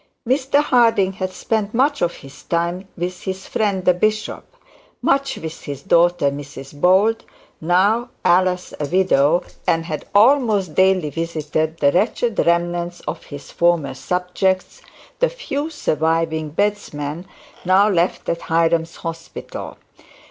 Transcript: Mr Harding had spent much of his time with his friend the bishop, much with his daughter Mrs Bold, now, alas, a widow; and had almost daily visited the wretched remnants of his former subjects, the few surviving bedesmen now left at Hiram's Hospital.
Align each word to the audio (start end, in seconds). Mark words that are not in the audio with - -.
Mr 0.27 0.63
Harding 0.63 1.13
had 1.13 1.31
spent 1.31 1.75
much 1.75 2.01
of 2.01 2.15
his 2.15 2.41
time 2.41 2.87
with 2.97 3.21
his 3.21 3.45
friend 3.45 3.85
the 3.85 3.93
bishop, 3.93 4.55
much 4.99 5.37
with 5.37 5.61
his 5.65 5.83
daughter 5.83 6.31
Mrs 6.31 6.73
Bold, 6.73 7.23
now, 7.61 8.09
alas, 8.25 8.73
a 8.79 8.87
widow; 8.87 9.43
and 9.67 9.85
had 9.85 10.07
almost 10.15 10.73
daily 10.73 11.11
visited 11.11 11.77
the 11.77 11.91
wretched 11.91 12.39
remnants 12.39 13.01
of 13.01 13.25
his 13.25 13.51
former 13.51 13.93
subjects, 13.93 14.81
the 15.19 15.29
few 15.29 15.69
surviving 15.69 16.49
bedesmen 16.49 17.25
now 17.63 17.87
left 17.87 18.27
at 18.27 18.41
Hiram's 18.49 18.95
Hospital. 19.05 19.77